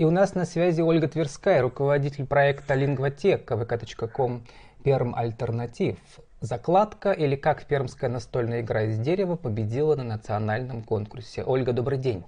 И 0.00 0.04
у 0.06 0.10
нас 0.10 0.34
на 0.34 0.46
связи 0.46 0.80
Ольга 0.80 1.08
Тверская, 1.08 1.60
руководитель 1.60 2.24
проекта 2.24 2.74
«Лингвотека» 2.74 3.52
vk.com 3.52 4.46
«Перм 4.82 5.14
Альтернатив». 5.14 5.98
Закладка 6.40 7.12
или 7.12 7.36
как 7.36 7.66
пермская 7.66 8.08
настольная 8.08 8.62
игра 8.62 8.84
из 8.84 8.98
дерева 8.98 9.36
победила 9.36 9.96
на 9.96 10.04
национальном 10.04 10.84
конкурсе. 10.84 11.44
Ольга, 11.44 11.74
добрый 11.74 11.98
день. 11.98 12.24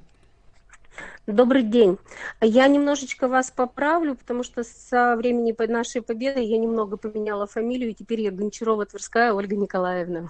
Добрый 1.27 1.63
день. 1.63 1.97
Я 2.43 2.69
немножечко 2.69 3.27
вас 3.27 3.51
поправлю, 3.51 4.17
потому 4.17 4.43
что 4.43 4.65
со 4.65 5.17
времени 5.17 5.57
нашей 5.67 6.03
победы 6.03 6.41
я 6.43 6.59
немного 6.59 6.99
поменяла 6.99 7.47
фамилию, 7.47 7.93
и 7.93 7.95
теперь 7.95 8.21
я 8.21 8.33
Гончарова 8.33 8.85
Тверская 8.85 9.33
Ольга 9.33 9.57
Николаевна. 9.57 10.29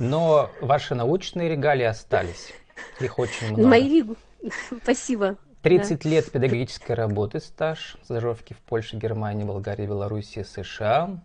Но 0.00 0.50
ваши 0.60 0.96
научные 0.96 1.50
регалии 1.50 1.84
остались. 1.86 2.52
Их 2.98 3.16
очень 3.20 3.52
много. 3.52 3.68
Мои... 3.68 4.02
Спасибо. 4.82 5.36
30 5.66 6.02
да. 6.04 6.08
лет 6.08 6.30
педагогической 6.30 6.94
работы 6.94 7.40
стаж, 7.40 7.96
стажировки 8.04 8.52
в 8.52 8.58
Польше, 8.58 8.96
Германии, 8.96 9.42
Болгарии, 9.42 9.84
Белоруссии, 9.84 10.44
США 10.44 11.18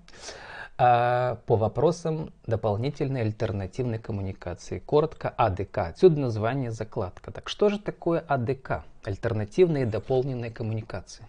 а, 0.79 1.37
по 1.45 1.57
вопросам 1.57 2.33
дополнительной 2.47 3.21
альтернативной 3.21 3.99
коммуникации. 3.99 4.79
Коротко 4.79 5.29
АДК. 5.29 5.77
Отсюда 5.89 6.21
название 6.21 6.71
закладка. 6.71 7.31
Так 7.31 7.49
что 7.49 7.69
же 7.69 7.77
такое 7.77 8.23
АДК? 8.27 8.83
Альтернативные 9.03 9.85
дополненные 9.85 10.49
коммуникации. 10.49 11.23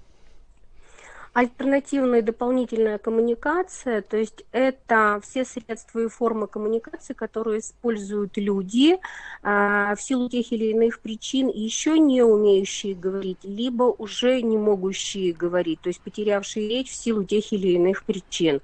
Альтернативная 1.35 2.21
дополнительная 2.21 2.99
коммуникация, 2.99 4.03
то 4.03 4.19
есть 4.19 4.45
это 4.53 5.19
все 5.25 5.47
средства 5.47 6.01
и 6.01 6.09
формы 6.09 6.47
коммуникации, 6.47 7.15
которые 7.15 7.61
используют 7.61 8.37
люди 8.37 8.99
а, 9.43 9.95
в 9.95 10.03
силу 10.03 10.29
тех 10.29 10.53
или 10.53 10.67
иных 10.73 11.01
причин, 11.01 11.49
еще 11.49 11.99
не 11.99 12.23
умеющие 12.23 12.95
говорить, 12.95 13.45
либо 13.45 13.85
уже 13.85 14.43
не 14.43 14.59
могущие 14.59 15.33
говорить, 15.33 15.81
то 15.81 15.89
есть 15.89 16.03
потерявшие 16.03 16.69
речь 16.69 16.91
в 16.91 16.97
силу 16.97 17.25
тех 17.25 17.51
или 17.51 17.69
иных 17.69 18.05
причин. 18.05 18.61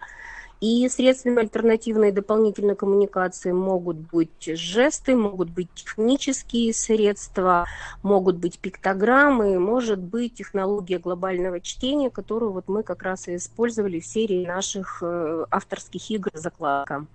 И 0.61 0.89
средствами 0.89 1.39
альтернативной 1.41 2.11
дополнительной 2.11 2.75
коммуникации 2.75 3.53
могут 3.53 3.97
быть 3.97 4.45
жесты, 4.45 5.15
могут 5.15 5.51
быть 5.51 5.69
технические 5.73 6.75
средства, 6.75 7.67
могут 8.03 8.37
быть 8.37 8.59
пиктограммы, 8.59 9.61
может 9.61 10.01
быть 10.01 10.35
технология 10.35 10.99
глобального 10.99 11.61
чтения, 11.61 12.11
которую 12.11 12.53
вот 12.53 12.67
мы 12.67 12.83
как 12.83 13.05
раз 13.05 13.29
и 13.29 13.37
использовали 13.37 14.01
в 14.01 14.07
серии 14.07 14.45
наших 14.45 14.99
э, 15.01 15.45
авторских 15.49 16.11
игр 16.11 16.31
«Закладка». 16.35 17.07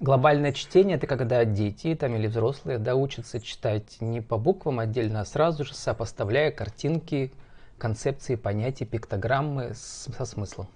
Глобальное 0.00 0.52
чтение– 0.52 0.96
это 0.98 1.06
когда 1.06 1.44
дети 1.44 1.94
там, 1.94 2.16
или 2.16 2.26
взрослые 2.26 2.78
да, 2.78 2.96
учатся 2.96 3.40
читать 3.40 3.98
не 4.00 4.22
по 4.22 4.38
буквам 4.38 4.80
отдельно, 4.80 5.20
а 5.20 5.24
сразу 5.26 5.64
же 5.64 5.74
сопоставляя 5.74 6.50
картинки, 6.50 7.30
концепции, 7.78 8.36
понятия, 8.36 8.86
пиктограммы 8.86 9.72
со 9.74 10.24
смыслом. 10.24 10.66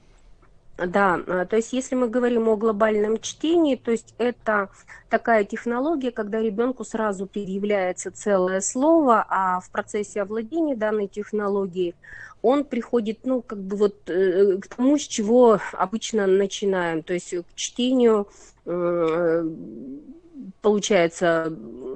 Да, 0.79 1.21
а, 1.27 1.45
то 1.45 1.57
есть 1.57 1.73
если 1.73 1.97
мы 1.97 2.09
говорим 2.09 2.49
о 2.49 2.57
глобальном 2.57 3.19
чтении, 3.21 3.75
то 3.75 3.91
есть 3.91 4.15
это 4.17 4.71
такая 5.09 5.45
технология, 5.45 6.13
когда 6.13 6.41
ребенку 6.41 6.85
сразу 6.85 7.27
предъявляется 7.27 8.13
целое 8.13 8.61
слово, 8.61 9.27
а 9.29 9.59
в 9.59 9.71
процессе 9.71 10.23
овладения 10.23 10.77
данной 10.77 11.09
технологией 11.09 11.97
он 12.43 12.65
приходит, 12.65 13.21
ну, 13.25 13.43
как 13.43 13.59
бы 13.59 13.77
вот 13.77 14.09
э, 14.09 14.59
к 14.59 14.69
тому, 14.69 14.97
с 14.97 15.03
чего 15.03 15.59
обычно 15.73 16.29
начинаем, 16.29 17.03
то 17.03 17.13
есть 17.13 17.35
к 17.35 17.55
чтению 17.57 18.29
э, 18.65 19.51
получается, 20.61 21.53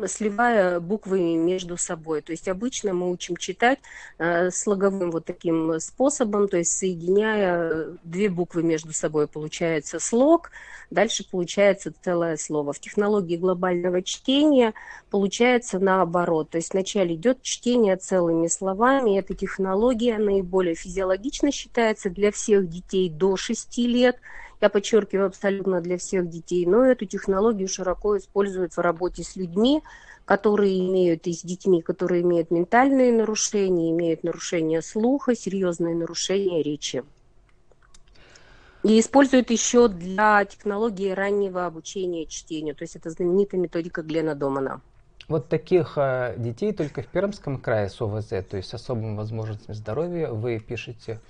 сливая 0.07 0.81
буквы 0.81 1.37
между 1.37 1.77
собой. 1.77 2.23
То 2.23 2.33
есть 2.33 2.49
обычно 2.49 2.93
мы 2.93 3.11
учим 3.11 3.37
читать 3.37 3.79
э, 4.19 4.51
слоговым 4.51 5.11
вот 5.11 5.25
таким 5.25 5.79
способом, 5.81 6.49
то 6.49 6.57
есть 6.57 6.73
соединяя 6.73 7.89
две 8.03 8.29
буквы 8.29 8.63
между 8.63 8.93
собой, 8.93 9.29
получается 9.29 10.01
слог, 10.01 10.51
дальше 10.91 11.29
получается 11.29 11.93
целое 12.03 12.37
слово. 12.37 12.73
В 12.73 12.81
технологии 12.81 13.37
глобального 13.37 14.03
чтения 14.03 14.75
получается 15.11 15.79
наоборот. 15.79 16.51
То 16.51 16.59
есть 16.59 16.73
вначале 16.73 17.15
идет 17.15 17.43
чтение 17.43 17.97
целыми 17.97 18.49
словами. 18.49 19.19
Эта 19.19 19.35
технология 19.35 20.19
наиболее 20.19 20.75
физиологично 20.75 21.53
считается 21.53 22.11
для 22.11 22.33
всех 22.33 22.69
детей 22.69 23.09
до 23.09 23.37
6 23.37 23.79
лет– 23.79 24.17
я 24.63 24.69
подчеркиваю, 24.69 25.27
абсолютно 25.27 25.81
для 25.81 25.99
всех 25.99 26.29
детей, 26.29 26.65
но 26.67 26.85
эту 26.85 27.05
технологию 27.05 27.69
широко 27.69 28.17
используют 28.17 28.75
в 28.75 28.79
работе 28.79 29.25
с 29.25 29.37
людьми, 29.37 29.83
которые 30.25 30.79
имеют, 30.89 31.27
и 31.27 31.33
с 31.33 31.43
детьми, 31.43 31.83
которые 31.83 32.23
имеют 32.23 32.51
ментальные 32.51 33.13
нарушения, 33.13 33.91
имеют 33.91 34.23
нарушения 34.23 34.81
слуха, 34.81 35.35
серьезные 35.35 35.97
нарушения 35.97 36.63
речи. 36.63 37.03
И 38.85 38.99
используют 38.99 39.51
еще 39.51 39.89
для 39.89 40.45
технологии 40.45 41.11
раннего 41.11 41.67
обучения 41.67 42.27
чтению, 42.27 42.75
то 42.75 42.83
есть 42.83 42.97
это 42.97 43.11
знаменитая 43.11 43.61
методика 43.61 44.03
Глена 44.03 44.35
Домана. 44.35 44.81
Вот 45.29 45.49
таких 45.49 45.95
э, 45.97 46.35
детей 46.37 46.73
только 46.73 47.03
в 47.03 47.07
Пермском 47.07 47.59
крае 47.59 47.89
с 47.89 48.01
ОВЗ, 48.01 48.29
то 48.29 48.57
есть 48.57 48.69
с 48.69 48.75
особыми 48.75 49.17
возможностями 49.17 49.75
здоровья, 49.75 50.29
вы 50.31 50.59
пишете 50.59 51.21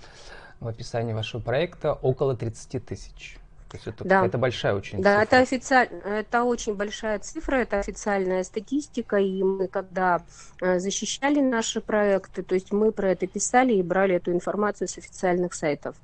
в 0.63 0.69
описании 0.69 1.13
вашего 1.13 1.41
проекта 1.41 1.93
около 1.93 2.37
30 2.37 2.85
тысяч. 2.85 3.39
То 3.69 3.77
есть 3.79 3.87
это, 3.87 4.05
да. 4.05 4.27
это 4.27 4.37
большая 4.37 4.75
очень 4.75 5.01
да, 5.01 5.13
цифра. 5.13 5.17
Да, 5.17 5.23
это, 5.23 5.39
официаль... 5.39 5.89
это 6.05 6.45
очень 6.45 6.75
большая 6.75 7.19
цифра, 7.21 7.57
это 7.57 7.79
официальная 7.79 8.45
статистика, 8.45 9.17
и 9.17 9.43
мы 9.43 9.67
когда 9.67 10.23
э, 10.61 10.79
защищали 10.79 11.41
наши 11.41 11.81
проекты, 11.81 12.43
то 12.43 12.55
есть 12.55 12.71
мы 12.71 12.93
про 12.93 13.13
это 13.13 13.27
писали 13.27 13.73
и 13.73 13.83
брали 13.83 14.17
эту 14.17 14.31
информацию 14.31 14.89
с 14.89 14.99
официальных 14.99 15.55
сайтов. 15.55 15.97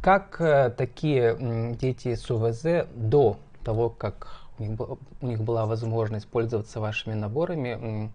Как 0.00 0.40
э, 0.40 0.70
такие 0.70 1.36
дети 1.78 2.14
с 2.14 2.30
УВЗ 2.30 2.88
до 2.94 3.38
того, 3.64 3.90
как 3.90 4.28
у 4.58 4.62
них, 4.62 4.80
у 5.20 5.26
них 5.26 5.40
была 5.42 5.66
возможность 5.66 6.26
пользоваться 6.26 6.80
вашими 6.80 7.12
наборами, 7.12 8.10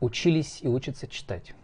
учились 0.00 0.58
и 0.60 0.68
учатся 0.68 1.06
читать? 1.06 1.54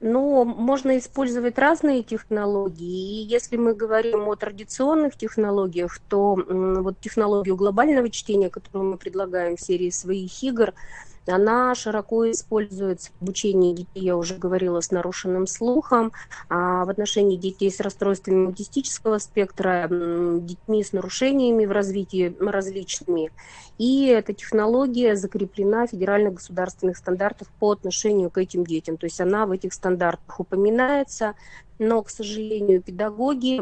Но 0.00 0.44
можно 0.44 0.96
использовать 0.98 1.58
разные 1.58 2.02
технологии. 2.02 3.22
И 3.22 3.24
если 3.24 3.56
мы 3.56 3.74
говорим 3.74 4.28
о 4.28 4.36
традиционных 4.36 5.16
технологиях, 5.16 5.98
то 6.08 6.34
вот 6.36 7.00
технологию 7.00 7.56
глобального 7.56 8.08
чтения, 8.10 8.50
которую 8.50 8.92
мы 8.92 8.96
предлагаем 8.96 9.56
в 9.56 9.60
серии 9.60 9.90
своих 9.90 10.42
игр, 10.42 10.72
она 11.28 11.74
широко 11.74 12.30
используется 12.30 13.10
в 13.18 13.22
обучении 13.22 13.74
детей, 13.74 14.00
я 14.04 14.16
уже 14.16 14.36
говорила, 14.36 14.80
с 14.80 14.90
нарушенным 14.90 15.46
слухом, 15.46 16.12
а 16.48 16.84
в 16.84 16.90
отношении 16.90 17.36
детей 17.36 17.70
с 17.70 17.80
расстройствами 17.80 18.46
аутистического 18.46 19.18
спектра, 19.18 19.88
детьми 19.88 20.82
с 20.82 20.92
нарушениями 20.92 21.66
в 21.66 21.72
развитии 21.72 22.34
различными. 22.40 23.30
И 23.78 24.06
эта 24.06 24.32
технология 24.32 25.14
закреплена 25.14 25.86
в 25.86 25.90
федеральных 25.90 26.34
государственных 26.34 26.96
стандартах 26.96 27.48
по 27.60 27.70
отношению 27.72 28.30
к 28.30 28.38
этим 28.38 28.64
детям. 28.64 28.96
То 28.96 29.06
есть 29.06 29.20
она 29.20 29.46
в 29.46 29.52
этих 29.52 29.72
стандартах 29.72 30.40
упоминается, 30.40 31.34
но, 31.78 32.02
к 32.02 32.10
сожалению, 32.10 32.82
педагоги 32.82 33.60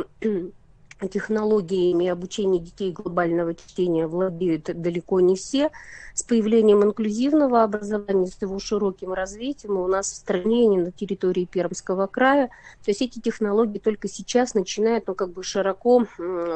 технологиями 1.11 2.09
обучения 2.09 2.59
детей 2.59 2.93
глобального 2.93 3.55
чтения 3.55 4.07
владеют 4.07 4.65
далеко 4.65 5.21
не 5.21 5.37
все. 5.37 5.71
С 6.15 6.23
появлением 6.23 6.83
инклюзивного 6.83 7.62
образования, 7.62 8.27
с 8.27 8.41
его 8.41 8.59
широким 8.59 9.12
развитием 9.12 9.77
у 9.77 9.87
нас 9.87 10.11
в 10.11 10.17
стране, 10.17 10.67
не 10.67 10.79
на 10.79 10.91
территории 10.91 11.45
Пермского 11.45 12.06
края, 12.06 12.49
то 12.85 12.91
есть 12.91 13.03
эти 13.03 13.19
технологии 13.19 13.79
только 13.79 14.09
сейчас 14.09 14.55
начинают 14.55 15.06
ну, 15.06 15.15
как 15.15 15.33
бы 15.33 15.43
широко 15.43 16.06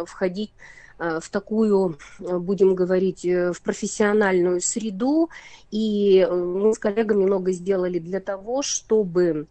входить 0.06 0.52
э, 0.98 1.20
в 1.20 1.28
такую, 1.28 1.98
э, 2.20 2.38
будем 2.38 2.74
говорить, 2.74 3.24
э, 3.24 3.52
в 3.52 3.60
профессиональную 3.60 4.60
среду. 4.60 5.28
И 5.70 6.26
мы 6.30 6.72
с 6.72 6.78
коллегами 6.78 7.24
много 7.24 7.52
сделали 7.52 7.98
для 7.98 8.20
того, 8.20 8.62
чтобы 8.62 9.46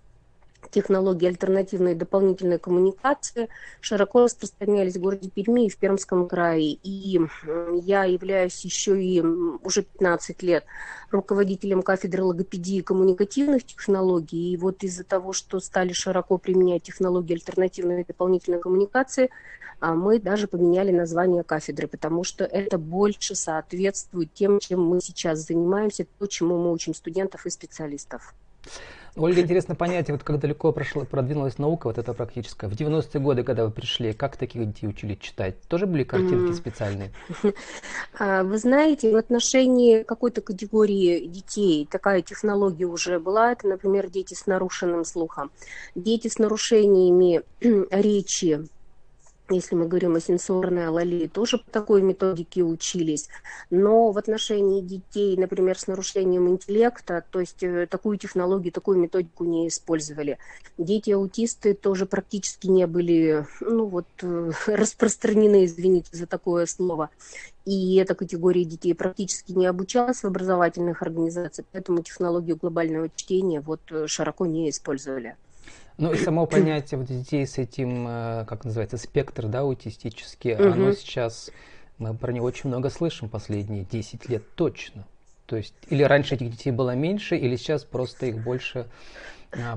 технологии 0.71 1.27
альтернативной 1.27 1.93
и 1.93 1.95
дополнительной 1.95 2.59
коммуникации 2.59 3.49
широко 3.81 4.23
распространялись 4.23 4.95
в 4.95 5.01
городе 5.01 5.29
Перми 5.29 5.65
и 5.65 5.69
в 5.69 5.77
Пермском 5.77 6.27
крае. 6.27 6.73
И 6.83 7.19
я 7.81 8.03
являюсь 8.03 8.63
еще 8.65 9.01
и 9.01 9.21
уже 9.21 9.83
15 9.83 10.43
лет 10.43 10.65
руководителем 11.11 11.81
кафедры 11.81 12.23
логопедии 12.23 12.77
и 12.77 12.83
коммуникативных 12.83 13.65
технологий. 13.65 14.53
И 14.53 14.57
вот 14.57 14.83
из-за 14.83 15.03
того, 15.03 15.33
что 15.33 15.59
стали 15.59 15.93
широко 15.93 16.37
применять 16.37 16.83
технологии 16.83 17.33
альтернативной 17.33 18.01
и 18.01 18.05
дополнительной 18.05 18.59
коммуникации, 18.59 19.29
а, 19.79 19.93
мы 19.93 20.19
даже 20.19 20.47
поменяли 20.47 20.91
название 20.91 21.43
кафедры, 21.43 21.87
потому 21.87 22.23
что 22.23 22.43
это 22.43 22.77
больше 22.77 23.35
соответствует 23.35 24.33
тем, 24.33 24.59
чем 24.59 24.83
мы 24.83 24.99
сейчас 24.99 25.39
занимаемся, 25.39 26.05
то, 26.17 26.27
чему 26.27 26.57
мы 26.57 26.71
учим 26.71 26.93
студентов 26.93 27.45
и 27.45 27.49
специалистов. 27.49 28.33
Ольга, 29.19 29.41
интересно 29.41 29.75
понять, 29.75 30.09
вот 30.09 30.23
как 30.23 30.39
далеко 30.39 30.71
прошла, 30.71 31.03
продвинулась 31.03 31.57
наука 31.57 31.87
вот 31.87 31.97
эта 31.97 32.13
практическая. 32.13 32.69
В 32.69 32.73
90-е 32.73 33.19
годы, 33.19 33.43
когда 33.43 33.65
вы 33.65 33.71
пришли, 33.71 34.13
как 34.13 34.37
таких 34.37 34.65
детей 34.65 34.87
учили 34.87 35.15
читать? 35.15 35.61
Тоже 35.67 35.87
были 35.87 36.03
картинки 36.03 36.53
специальные? 36.53 37.11
А, 38.17 38.43
вы 38.43 38.57
знаете, 38.57 39.11
в 39.11 39.15
отношении 39.15 40.03
какой-то 40.03 40.41
категории 40.41 41.25
детей 41.25 41.87
такая 41.89 42.21
технология 42.21 42.85
уже 42.85 43.19
была. 43.19 43.51
Это, 43.51 43.67
например, 43.67 44.09
дети 44.09 44.33
с 44.33 44.45
нарушенным 44.45 45.05
слухом. 45.05 45.51
Дети 45.95 46.27
с 46.27 46.37
нарушениями 46.37 47.41
речи, 47.91 48.67
если 49.49 49.75
мы 49.75 49.87
говорим 49.87 50.15
о 50.15 50.19
сенсорной 50.19 50.87
алалии, 50.87 51.27
тоже 51.27 51.57
по 51.57 51.71
такой 51.71 52.01
методике 52.01 52.63
учились. 52.63 53.29
Но 53.69 54.11
в 54.11 54.17
отношении 54.17 54.81
детей, 54.81 55.35
например, 55.37 55.77
с 55.77 55.87
нарушением 55.87 56.47
интеллекта, 56.49 57.23
то 57.29 57.39
есть 57.39 57.63
э, 57.63 57.87
такую 57.87 58.17
технологию, 58.17 58.71
такую 58.71 58.99
методику 58.99 59.45
не 59.45 59.67
использовали. 59.67 60.37
Дети-аутисты 60.77 61.73
тоже 61.73 62.05
практически 62.05 62.67
не 62.67 62.85
были, 62.87 63.45
ну 63.61 63.85
вот, 63.85 64.07
э, 64.21 64.51
распространены, 64.67 65.65
извините 65.65 66.15
за 66.15 66.27
такое 66.27 66.65
слово. 66.65 67.09
И 67.65 67.95
эта 67.97 68.15
категория 68.15 68.65
детей 68.65 68.93
практически 68.93 69.51
не 69.51 69.65
обучалась 69.65 70.23
в 70.23 70.25
образовательных 70.25 71.01
организациях, 71.01 71.67
поэтому 71.71 72.01
технологию 72.01 72.57
глобального 72.57 73.09
чтения 73.15 73.61
вот 73.61 73.81
э, 73.91 74.07
широко 74.07 74.45
не 74.45 74.69
использовали. 74.69 75.35
Ну 75.99 76.13
и 76.13 76.17
само 76.17 76.45
понятие 76.45 76.97
вот 76.97 77.07
детей 77.07 77.45
с 77.45 77.57
этим, 77.57 78.07
э, 78.07 78.45
как 78.47 78.63
называется, 78.63 78.97
спектр, 78.97 79.47
да, 79.47 79.59
аутистический, 79.59 80.53
угу. 80.53 80.71
оно 80.71 80.93
сейчас, 80.93 81.51
мы 81.97 82.13
про 82.15 82.31
него 82.31 82.45
очень 82.45 82.69
много 82.69 82.89
слышим 82.89 83.27
последние 83.27 83.83
10 83.83 84.29
лет 84.29 84.43
точно. 84.55 85.05
То 85.45 85.57
есть, 85.57 85.73
или 85.89 86.03
раньше 86.03 86.35
этих 86.35 86.51
детей 86.51 86.71
было 86.71 86.95
меньше, 86.95 87.35
или 87.35 87.57
сейчас 87.57 87.83
просто 87.83 88.27
их 88.27 88.41
больше 88.41 88.87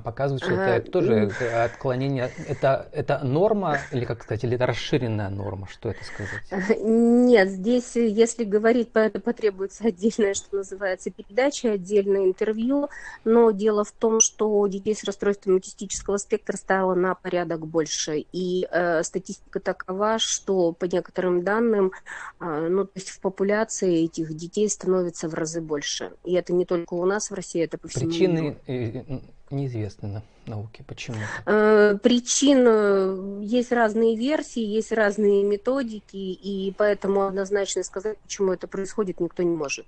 показывают, 0.05 0.43
что 0.43 0.55
это 0.55 0.91
тоже 0.91 1.31
отклонение. 1.65 2.31
Это, 2.47 2.89
это 2.93 3.21
норма, 3.25 3.79
или 3.91 4.05
как 4.05 4.23
сказать, 4.23 4.45
или 4.45 4.57
это 4.57 4.67
расширенная 4.67 5.31
норма, 5.31 5.67
что 5.69 5.91
это 5.91 6.05
сказать? 6.05 6.81
Нет, 6.83 7.49
здесь, 7.49 7.97
если 7.97 8.45
говорить, 8.45 8.91
потребуется 8.91 9.85
отдельная, 9.87 10.35
что 10.35 10.57
называется, 10.57 11.11
передача, 11.11 11.73
отдельное 11.73 12.27
интервью, 12.27 12.89
но 13.25 13.51
дело 13.51 13.85
в 13.85 13.93
том, 13.93 14.21
что 14.21 14.67
детей 14.67 14.95
с 14.95 15.05
расстройством 15.05 15.55
аутистического 15.55 16.19
спектра 16.19 16.57
стало 16.57 16.95
на 16.95 17.15
порядок 17.15 17.67
больше, 17.67 18.25
и 18.33 18.67
э, 18.71 19.03
статистика 19.03 19.61
такова, 19.61 20.19
что 20.19 20.73
по 20.73 20.85
некоторым 20.85 21.45
данным, 21.45 21.93
э, 22.41 22.69
ну, 22.69 22.85
то 22.85 22.93
есть 22.95 23.11
в 23.11 23.21
популяции 23.21 24.05
этих 24.05 24.35
детей 24.37 24.69
становится 24.69 25.29
в 25.29 25.35
разы 25.35 25.61
больше, 25.61 26.13
и 26.25 26.35
это 26.35 26.53
не 26.53 26.67
только 26.67 26.95
у 26.95 27.05
нас 27.07 27.31
в 27.31 27.35
России, 27.35 27.63
это 27.63 27.79
по 27.79 27.89
всему 27.89 28.11
Причины 28.11 28.57
миру 28.67 29.23
неизвестны 29.53 30.09
на 30.09 30.23
науке. 30.47 30.85
Почему? 30.87 31.19
Э, 31.47 31.97
причин 32.03 32.65
э, 32.67 33.41
есть 33.43 33.73
разные 33.73 34.17
версии, 34.17 34.63
есть 34.63 34.93
разные 34.93 35.45
методики, 35.45 36.17
и 36.17 36.75
поэтому 36.77 37.23
однозначно 37.27 37.83
сказать, 37.83 38.19
почему 38.19 38.53
это 38.53 38.67
происходит, 38.67 39.21
никто 39.21 39.43
не 39.43 39.55
может. 39.55 39.87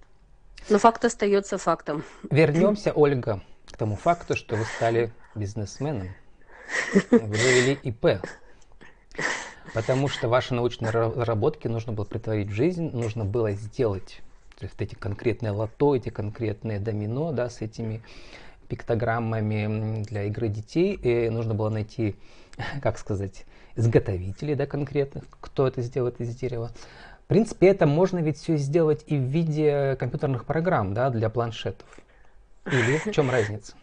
Но 0.68 0.78
факт 0.78 1.04
остается 1.04 1.58
фактом. 1.58 2.04
Вернемся, 2.30 2.92
Ольга, 2.92 3.42
к 3.66 3.76
тому 3.76 3.96
факту, 3.96 4.36
что 4.36 4.56
вы 4.56 4.64
стали 4.76 5.12
бизнесменом. 5.34 6.08
Вы 7.10 7.36
завели 7.36 7.78
ИП. 7.82 8.20
Потому 9.72 10.08
что 10.08 10.28
ваши 10.28 10.54
научные 10.54 10.90
разработки 10.90 11.66
нужно 11.68 11.92
было 11.92 12.04
притворить 12.04 12.48
в 12.48 12.52
жизнь, 12.52 12.90
нужно 12.92 13.24
было 13.24 13.52
сделать 13.52 14.20
то 14.58 14.66
есть 14.66 14.80
эти 14.80 14.94
конкретные 14.94 15.50
лото, 15.50 15.96
эти 15.96 16.10
конкретные 16.10 16.78
домино, 16.78 17.32
да, 17.32 17.50
с 17.50 17.60
этими 17.60 18.02
пиктограммами 18.74 20.02
для 20.02 20.24
игры 20.24 20.48
детей, 20.48 20.94
и 20.94 21.30
нужно 21.30 21.54
было 21.54 21.70
найти, 21.70 22.16
как 22.82 22.98
сказать, 22.98 23.44
изготовителей, 23.76 24.56
да, 24.56 24.66
конкретных, 24.66 25.24
кто 25.40 25.68
это 25.68 25.80
сделает 25.80 26.20
из 26.20 26.34
дерева. 26.34 26.72
В 27.24 27.26
принципе, 27.28 27.68
это 27.68 27.86
можно 27.86 28.18
ведь 28.18 28.36
все 28.36 28.56
сделать 28.56 29.04
и 29.06 29.16
в 29.16 29.22
виде 29.22 29.96
компьютерных 29.98 30.44
программ, 30.44 30.92
да, 30.92 31.10
для 31.10 31.30
планшетов. 31.30 31.86
Или 32.66 32.98
в 32.98 33.12
чем 33.12 33.30
разница? 33.30 33.74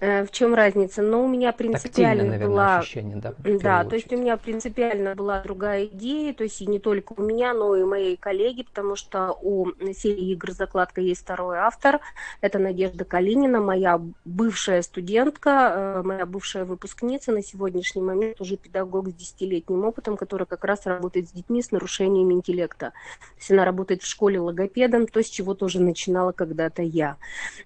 Э, 0.00 0.24
в 0.24 0.30
чем 0.30 0.54
разница? 0.54 1.02
Но 1.02 1.24
у 1.24 1.28
меня 1.28 1.52
принципиально 1.52 2.24
наверное, 2.24 2.48
была... 2.48 2.78
ощущение, 2.78 3.16
да? 3.16 3.34
Да, 3.38 3.84
то 3.84 3.96
есть 3.96 4.12
у 4.12 4.16
меня 4.16 4.36
принципиально 4.36 5.14
была 5.14 5.40
другая 5.42 5.86
идея, 5.86 6.32
то 6.34 6.44
есть 6.44 6.60
и 6.60 6.66
не 6.66 6.78
только 6.78 7.14
у 7.16 7.22
меня, 7.22 7.54
но 7.54 7.76
и 7.76 7.84
моей 7.84 8.16
коллеги, 8.16 8.62
потому 8.62 8.96
что 8.96 9.36
у 9.42 9.70
серии 9.94 10.32
игр 10.32 10.52
«Закладка» 10.52 11.00
есть 11.00 11.22
второй 11.22 11.58
автор, 11.58 12.00
это 12.40 12.58
Надежда 12.58 13.04
Калинина, 13.04 13.60
моя 13.60 14.00
бывшая 14.24 14.82
студентка, 14.82 15.72
э, 15.74 16.02
моя 16.02 16.26
бывшая 16.26 16.64
выпускница, 16.64 17.32
на 17.32 17.42
сегодняшний 17.42 18.02
момент 18.02 18.40
уже 18.40 18.56
педагог 18.56 19.08
с 19.08 19.14
десятилетним 19.14 19.84
опытом, 19.84 20.16
который 20.16 20.46
как 20.46 20.64
раз 20.64 20.86
работает 20.86 21.28
с 21.28 21.32
детьми 21.32 21.62
с 21.62 21.70
нарушениями 21.70 22.34
интеллекта. 22.34 22.90
То 22.90 23.38
есть 23.38 23.50
она 23.50 23.64
работает 23.64 24.02
в 24.02 24.06
школе 24.06 24.40
логопедом, 24.40 25.06
то, 25.06 25.22
с 25.22 25.26
чего 25.26 25.54
тоже 25.54 25.80
начинала 25.80 26.32
когда-то 26.32 26.82
я. 26.82 27.16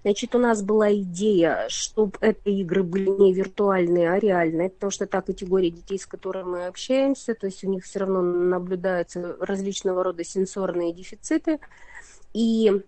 Значит, 0.03 0.35
у 0.35 0.39
нас 0.39 0.61
была 0.61 0.93
идея, 0.93 1.65
что 1.69 1.94
чтобы 1.95 2.17
это 2.19 2.49
игры 2.49 2.83
были 2.83 3.07
не 3.09 3.33
виртуальные, 3.33 4.11
а 4.11 4.19
реальные, 4.19 4.69
потому 4.69 4.91
что 4.91 5.07
та 5.07 5.21
категория 5.21 5.71
детей, 5.71 5.97
с 5.97 6.05
которыми 6.05 6.49
мы 6.49 6.65
общаемся, 6.65 7.35
то 7.35 7.45
есть 7.45 7.63
у 7.63 7.69
них 7.69 7.85
все 7.85 7.99
равно 7.99 8.21
наблюдаются 8.21 9.37
различного 9.39 10.03
рода 10.03 10.25
сенсорные 10.25 10.93
дефициты, 10.93 11.59
и 12.33 12.83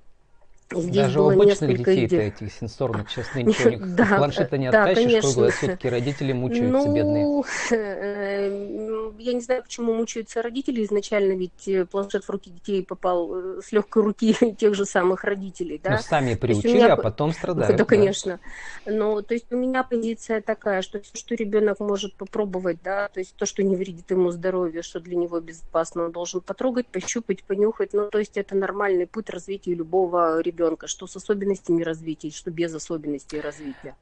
Здесь 0.69 0.95
Даже 0.95 1.21
у 1.21 1.29
обычных 1.29 1.77
детей 1.77 2.05
иде... 2.05 2.23
этих 2.23 2.51
сенсорных 2.51 3.09
сейчас 3.09 3.33
нынче 3.33 3.67
у 3.67 3.69
них 3.71 3.95
да, 3.95 4.17
планшета 4.17 4.57
не 4.57 4.69
да, 4.69 4.83
оттащишь, 4.83 5.21
круглые 5.21 5.51
сутки 5.53 5.87
родители 5.87 6.33
мучаются, 6.33 6.89
ну, 6.89 6.93
бедные. 6.93 7.27
Э, 7.71 9.11
я 9.17 9.33
не 9.33 9.39
знаю, 9.39 9.63
почему 9.63 9.93
мучаются 9.93 10.41
родители 10.41 10.83
изначально, 10.83 11.33
ведь 11.33 11.67
э, 11.67 11.85
планшет 11.85 12.25
в 12.25 12.29
руки 12.29 12.49
детей 12.49 12.83
попал 12.83 13.33
э, 13.33 13.61
с 13.61 13.71
легкой 13.71 14.03
руки 14.03 14.33
тех 14.57 14.75
же 14.75 14.85
самых 14.85 15.23
родителей. 15.23 15.79
Да? 15.81 15.91
Ну, 15.91 15.97
сами 15.99 16.35
приучили, 16.35 16.73
меня... 16.73 16.93
а 16.93 16.97
потом 16.97 17.31
страдают. 17.31 17.71
Да, 17.71 17.77
да, 17.77 17.85
конечно. 17.85 18.39
Но, 18.85 19.21
то 19.21 19.33
есть 19.33 19.51
у 19.51 19.55
меня 19.55 19.83
позиция 19.83 20.41
такая, 20.41 20.81
что 20.81 20.99
все, 20.99 21.15
что 21.15 21.35
ребенок 21.35 21.79
может 21.79 22.15
попробовать, 22.15 22.79
да, 22.83 23.07
то 23.07 23.19
есть 23.19 23.35
то, 23.35 23.45
что 23.45 23.63
не 23.63 23.75
вредит 23.75 24.11
ему 24.11 24.31
здоровью, 24.31 24.83
что 24.83 24.99
для 24.99 25.15
него 25.15 25.39
безопасно, 25.39 26.05
он 26.05 26.11
должен 26.11 26.41
потрогать, 26.41 26.87
пощупать, 26.87 27.43
понюхать. 27.43 27.93
Ну, 27.93 28.09
то 28.09 28.19
есть 28.19 28.35
это 28.35 28.55
нормальный 28.55 29.07
путь 29.07 29.29
развития 29.29 29.73
любого 29.73 30.41
ребенка 30.41 30.56
ребенка, 30.57 30.87
что 30.87 31.07
с 31.07 31.15
особенностями 31.15 31.83
развития, 31.83 32.31
что 32.31 32.51
без 32.51 32.73
особенностей 32.73 33.39
развития. 33.39 33.95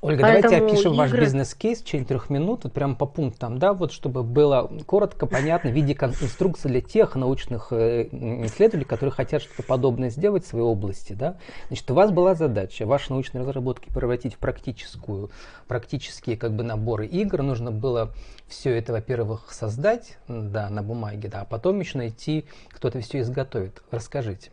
Ольга, 0.00 0.22
Поэтому 0.22 0.50
давайте 0.50 0.72
опишем 0.72 0.92
игры... 0.92 0.98
ваш 0.98 1.12
бизнес-кейс 1.12 1.80
в 1.80 1.84
течение 1.84 2.06
трех 2.06 2.30
минут, 2.30 2.64
вот 2.64 2.72
прямо 2.72 2.94
по 2.94 3.06
пунктам, 3.06 3.58
да, 3.58 3.74
вот 3.74 3.92
чтобы 3.92 4.22
было 4.22 4.70
коротко, 4.86 5.26
понятно, 5.26 5.70
в 5.70 5.74
виде 5.74 5.92
инструкции 5.92 6.68
для 6.68 6.80
тех 6.80 7.14
научных 7.16 7.68
э, 7.72 8.08
исследователей, 8.46 8.86
которые 8.86 9.12
хотят 9.12 9.42
что-то 9.42 9.62
подобное 9.62 10.08
сделать 10.08 10.44
в 10.44 10.48
своей 10.48 10.64
области, 10.64 11.12
да. 11.12 11.36
Значит, 11.68 11.90
у 11.90 11.94
вас 11.94 12.10
была 12.10 12.34
задача 12.34 12.86
ваши 12.86 13.12
научные 13.12 13.42
разработки 13.42 13.90
превратить 13.92 14.34
в 14.34 14.38
практическую, 14.38 15.30
практические 15.68 16.36
как 16.36 16.54
бы 16.54 16.62
наборы 16.62 17.06
игр, 17.06 17.42
нужно 17.42 17.70
было 17.70 18.12
все 18.48 18.74
это, 18.76 18.92
во-первых, 18.92 19.52
создать, 19.52 20.16
да, 20.28 20.70
на 20.70 20.82
бумаге, 20.82 21.28
да, 21.28 21.42
а 21.42 21.44
потом 21.44 21.78
еще 21.78 21.98
найти, 21.98 22.46
кто 22.70 22.88
это 22.88 23.00
все 23.00 23.20
изготовит. 23.20 23.82
Расскажите 23.90 24.50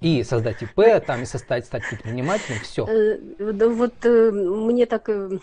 и 0.00 0.24
создать 0.24 0.62
ИП, 0.62 1.04
там, 1.06 1.22
и 1.22 1.26
создать, 1.26 1.66
стать 1.66 1.82
предпринимателем, 1.88 2.58
все. 2.62 2.86
Э, 2.86 3.18
вот 3.68 3.94
э, 4.04 4.30
мне 4.30 4.86
так 4.86 5.08
э, 5.10 5.38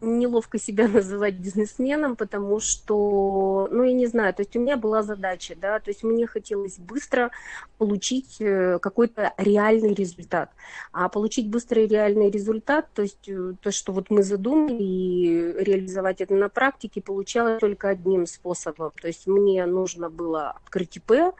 неловко 0.00 0.58
себя 0.58 0.88
называть 0.92 1.34
бизнесменом, 1.34 2.16
потому 2.16 2.58
что, 2.60 3.68
ну, 3.70 3.82
я 3.82 3.92
не 3.92 4.06
знаю, 4.06 4.32
то 4.32 4.42
есть 4.42 4.56
у 4.56 4.60
меня 4.60 4.78
была 4.78 5.02
задача, 5.02 5.54
да, 5.60 5.78
то 5.78 5.90
есть 5.90 6.02
мне 6.04 6.26
хотелось 6.26 6.78
быстро 6.78 7.30
получить 7.76 8.38
какой-то 8.38 9.34
реальный 9.36 9.92
результат. 9.92 10.50
А 10.92 11.10
получить 11.10 11.50
быстрый 11.50 11.86
реальный 11.86 12.30
результат, 12.30 12.86
то 12.94 13.02
есть 13.02 13.28
то, 13.60 13.70
что 13.70 13.92
вот 13.92 14.08
мы 14.08 14.22
задумали, 14.22 14.82
и 14.82 15.52
реализовать 15.58 16.22
это 16.22 16.34
на 16.34 16.48
практике, 16.48 17.02
получалось 17.02 17.60
только 17.60 17.90
одним 17.90 18.26
способом. 18.26 18.92
То 19.00 19.08
есть 19.08 19.26
мне 19.26 19.66
нужно 19.66 20.08
было 20.08 20.52
открыть 20.52 20.96
ИП. 20.96 21.34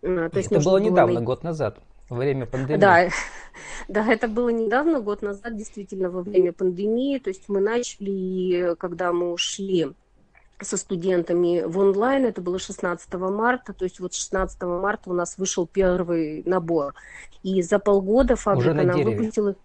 То 0.00 0.30
есть 0.34 0.50
это 0.50 0.64
было 0.64 0.78
недавно, 0.78 1.14
найти... 1.14 1.26
год 1.26 1.42
назад 1.42 1.81
во 2.12 2.18
время 2.18 2.46
пандемии. 2.46 2.80
Да, 2.80 3.08
да, 3.88 4.12
это 4.12 4.28
было 4.28 4.50
недавно, 4.50 5.00
год 5.00 5.22
назад, 5.22 5.56
действительно, 5.56 6.10
во 6.10 6.22
время 6.22 6.52
пандемии. 6.52 7.18
То 7.18 7.30
есть 7.30 7.48
мы 7.48 7.60
начали, 7.60 8.74
когда 8.76 9.12
мы 9.12 9.32
ушли 9.32 9.92
со 10.60 10.76
студентами 10.76 11.62
в 11.66 11.78
онлайн, 11.78 12.26
это 12.26 12.40
было 12.40 12.58
16 12.58 13.12
марта, 13.14 13.72
то 13.72 13.84
есть 13.84 13.98
вот 13.98 14.14
16 14.14 14.62
марта 14.62 15.10
у 15.10 15.12
нас 15.12 15.36
вышел 15.38 15.66
первый 15.66 16.42
набор. 16.44 16.94
И 17.42 17.62
за 17.62 17.78
полгода 17.78 18.36
фабрика 18.36 18.74
нам 18.74 18.96
дереве. 18.96 19.16
выпустила... 19.16 19.56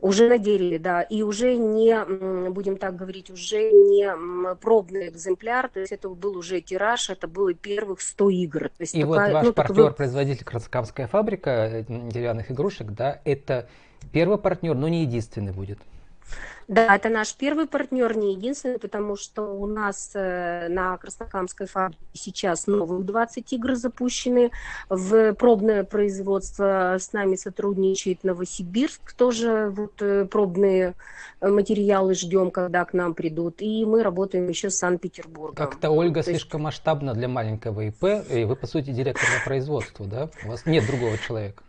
Уже 0.00 0.28
на 0.28 0.38
дереве, 0.38 0.78
да, 0.78 1.02
и 1.02 1.22
уже 1.22 1.56
не, 1.56 2.50
будем 2.50 2.76
так 2.76 2.94
говорить, 2.94 3.30
уже 3.30 3.70
не 3.72 4.54
пробный 4.56 5.08
экземпляр, 5.08 5.68
то 5.68 5.80
есть 5.80 5.90
это 5.90 6.08
был 6.08 6.36
уже 6.36 6.60
тираж, 6.60 7.10
это 7.10 7.26
было 7.26 7.52
первых 7.52 8.00
100 8.00 8.30
игр. 8.30 8.60
То 8.68 8.80
есть 8.80 8.94
и 8.94 9.02
такая, 9.02 9.26
вот 9.26 9.34
ваш 9.34 9.46
ну, 9.46 9.52
партнер, 9.52 9.82
вы... 9.82 9.90
производитель 9.90 10.44
Краскамская 10.44 11.08
фабрика 11.08 11.50
э, 11.50 11.84
деревянных 11.88 12.52
игрушек, 12.52 12.88
да, 12.92 13.20
это 13.24 13.68
Первый 14.12 14.38
партнер, 14.38 14.74
но 14.74 14.88
не 14.88 15.02
единственный 15.02 15.52
будет. 15.52 15.78
Да, 16.68 16.94
это 16.94 17.08
наш 17.08 17.34
первый 17.34 17.66
партнер, 17.66 18.14
не 18.14 18.34
единственный, 18.34 18.78
потому 18.78 19.16
что 19.16 19.42
у 19.42 19.66
нас 19.66 20.10
э, 20.14 20.68
на 20.68 20.98
Краснокамской 20.98 21.66
фабрике 21.66 22.04
сейчас 22.12 22.66
новых 22.66 23.06
20 23.06 23.50
игр 23.54 23.74
запущены. 23.74 24.50
В 24.90 25.32
пробное 25.32 25.84
производство 25.84 26.96
с 26.98 27.14
нами 27.14 27.36
сотрудничает 27.36 28.22
Новосибирск, 28.22 29.14
тоже 29.14 29.72
вот 29.74 30.02
э, 30.02 30.26
пробные 30.26 30.94
материалы 31.40 32.14
ждем, 32.14 32.50
когда 32.50 32.84
к 32.84 32.92
нам 32.92 33.14
придут. 33.14 33.62
И 33.62 33.86
мы 33.86 34.02
работаем 34.02 34.46
еще 34.46 34.68
с 34.68 34.76
Санкт-Петербургом. 34.76 35.54
Как-то 35.54 35.88
Ольга 35.88 36.22
То 36.22 36.30
слишком 36.30 36.62
масштабна 36.62 37.14
для 37.14 37.28
маленького 37.28 37.88
ИП, 37.88 38.04
и 38.30 38.44
вы, 38.44 38.56
по 38.56 38.66
сути, 38.66 38.90
директор 38.90 39.26
по 39.38 39.44
производству, 39.46 40.04
да? 40.04 40.28
У 40.44 40.48
вас 40.48 40.66
нет 40.66 40.86
другого 40.86 41.16
человека. 41.16 41.62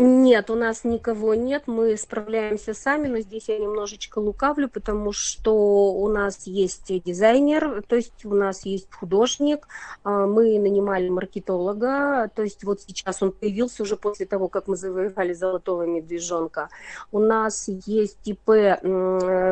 Нет, 0.00 0.48
у 0.48 0.54
нас 0.54 0.84
никого 0.84 1.34
нет, 1.34 1.64
мы 1.66 1.96
справляемся 1.96 2.72
сами, 2.72 3.08
но 3.08 3.18
здесь 3.18 3.48
я 3.48 3.58
немножечко 3.58 4.20
лукавлю, 4.20 4.68
потому 4.68 5.10
что 5.10 5.92
у 5.92 6.08
нас 6.08 6.46
есть 6.46 7.02
дизайнер, 7.02 7.82
то 7.82 7.96
есть 7.96 8.24
у 8.24 8.32
нас 8.32 8.64
есть 8.64 8.94
художник, 8.94 9.66
а, 10.04 10.28
мы 10.28 10.56
нанимали 10.60 11.08
маркетолога, 11.08 12.30
то 12.32 12.42
есть 12.42 12.62
вот 12.62 12.80
сейчас 12.82 13.24
он 13.24 13.32
появился 13.32 13.82
уже 13.82 13.96
после 13.96 14.24
того, 14.26 14.46
как 14.46 14.68
мы 14.68 14.76
завоевали 14.76 15.32
золотого 15.32 15.82
медвежонка. 15.82 16.68
У 17.10 17.18
нас 17.18 17.66
есть 17.66 18.18
ИП 18.24 18.80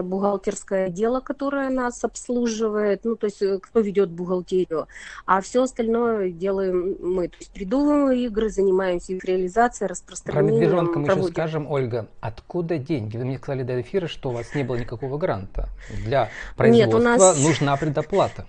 бухгалтерское 0.04 0.90
дело, 0.90 1.18
которое 1.18 1.70
нас 1.70 2.04
обслуживает, 2.04 3.04
ну 3.04 3.16
то 3.16 3.26
есть 3.26 3.42
э, 3.42 3.58
кто 3.58 3.80
ведет 3.80 4.10
бухгалтерию, 4.10 4.86
а 5.24 5.40
все 5.40 5.64
остальное 5.64 6.30
делаем 6.30 6.94
мы, 7.00 7.26
то 7.26 7.36
есть 7.40 7.50
придумываем 7.50 8.12
игры, 8.12 8.48
занимаемся 8.48 9.12
их 9.12 9.24
реализацией, 9.24 9.88
распространением 9.88 10.35
про 10.36 10.42
медвежонка 10.42 10.98
мы 10.98 11.08
еще 11.08 11.22
скажем, 11.24 11.70
Ольга. 11.70 12.08
Откуда 12.20 12.78
деньги? 12.78 13.16
Вы 13.16 13.24
мне 13.24 13.38
сказали 13.38 13.62
до 13.62 13.80
эфира, 13.80 14.06
что 14.06 14.30
у 14.30 14.32
вас 14.32 14.54
не 14.54 14.62
было 14.62 14.76
никакого 14.76 15.18
гранта. 15.18 15.68
Для 16.04 16.30
производства 16.56 16.98
Нет, 16.98 17.18
нас... 17.18 17.42
нужна 17.42 17.76
предоплата. 17.76 18.46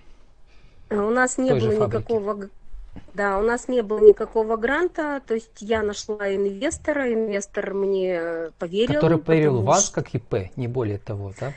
У 0.90 1.10
нас 1.10 1.38
не 1.38 1.52
было 1.52 1.86
никакого 1.86 2.48
да, 3.14 3.38
у 3.38 3.42
нас 3.42 3.68
не 3.68 3.82
было 3.82 4.00
никакого 4.00 4.56
гранта, 4.56 5.20
то 5.24 5.34
есть 5.34 5.60
я 5.60 5.82
нашла 5.82 6.34
инвестора, 6.34 7.12
инвестор 7.12 7.74
мне 7.74 8.50
поверил. 8.58 8.94
Который 8.94 9.18
поверил 9.18 9.60
в 9.60 9.64
вас 9.64 9.90
как 9.90 10.14
ИП, 10.14 10.50
не 10.56 10.68
более 10.68 10.98
того, 10.98 11.32
да? 11.38 11.52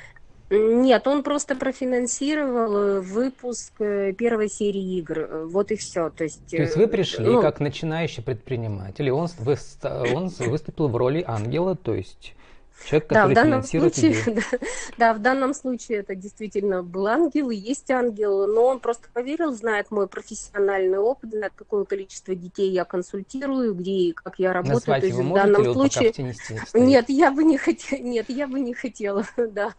Нет, 0.51 1.07
он 1.07 1.23
просто 1.23 1.55
профинансировал 1.55 2.75
э, 2.75 2.99
выпуск 2.99 3.73
э, 3.79 4.11
первой 4.11 4.49
серии 4.49 4.97
игр. 4.97 5.19
Э, 5.19 5.45
вот 5.45 5.71
и 5.71 5.77
все. 5.77 6.09
То 6.09 6.25
есть, 6.25 6.45
То 6.49 6.57
есть 6.57 6.75
вы 6.75 6.87
пришли 6.87 7.25
ну, 7.25 7.41
как 7.41 7.61
начинающий 7.61 8.21
предприниматель, 8.21 9.07
и 9.07 9.11
он, 9.11 9.29
вы, 9.39 9.55
он 10.13 10.27
выступил 10.27 10.89
в 10.89 10.95
роли 10.97 11.23
ангела, 11.25 11.75
то 11.75 11.95
есть 11.95 12.35
Человек, 12.85 13.07
который 13.07 13.33
да, 13.35 13.41
в 13.41 13.43
данном 13.43 13.63
случае, 13.63 14.15
да, 14.25 14.59
да, 14.97 15.13
в 15.13 15.19
данном 15.19 15.53
случае 15.53 15.99
это 15.99 16.15
действительно 16.15 16.83
был 16.83 17.07
ангел 17.07 17.49
и 17.49 17.55
есть 17.55 17.89
ангел, 17.91 18.47
но 18.47 18.65
он 18.65 18.79
просто 18.79 19.07
поверил, 19.13 19.51
знает 19.53 19.91
мой 19.91 20.07
профессиональный 20.07 20.97
опыт, 20.97 21.31
знает, 21.31 21.53
какое 21.55 21.85
количество 21.85 22.35
детей 22.35 22.71
я 22.71 22.85
консультирую, 22.85 23.73
где 23.73 23.91
и 23.91 24.11
как 24.11 24.39
я 24.39 24.53
работаю. 24.53 24.75
Назвать 24.75 25.01
То 25.01 25.07
есть 25.07 25.19
в 25.19 25.33
данном 25.33 25.73
случае... 25.73 26.13
Нет, 26.73 27.05
я 27.09 27.31
бы 27.31 27.43
не 27.43 27.57
хотела, 27.57 28.01
нет, 28.01 28.29
я 28.29 28.47
бы 28.47 28.59
не 28.59 28.73
хотела, 28.73 29.25
да. 29.37 29.73